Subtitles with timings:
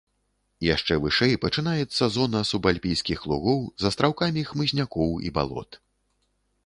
[0.67, 5.83] Яшчэ вышэй пачынаецца зона субальпійскіх лугоў з астраўкамі хмызнякоў і балот.